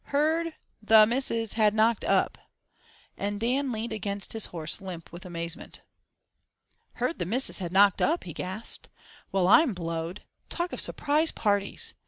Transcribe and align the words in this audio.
Heard—the—missus—had—knocked—up," 0.05 2.39
and 3.19 3.39
Dan 3.39 3.71
leaned 3.71 3.93
against 3.93 4.33
his 4.33 4.47
horse, 4.47 4.81
limp 4.81 5.11
with 5.11 5.27
amazement. 5.27 5.81
"Heard 6.93 7.19
the 7.19 7.25
missus 7.27 7.59
had 7.59 7.71
knocked 7.71 8.01
up?" 8.01 8.23
he 8.23 8.33
gasped. 8.33 8.89
"Well, 9.31 9.47
I'm 9.47 9.75
blowed! 9.75 10.23
Talk 10.49 10.73
of 10.73 10.81
surprise 10.81 11.31
parties!" 11.31 11.93